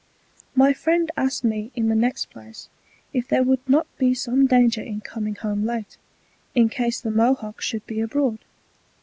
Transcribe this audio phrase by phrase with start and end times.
[0.55, 2.69] My friend asked me in the next place,
[3.13, 5.95] if there would not be some danger in coming home late,
[6.55, 8.39] in case the Mohocks should be Abroad.